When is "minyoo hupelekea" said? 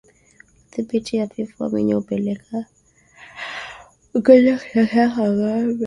1.69-2.63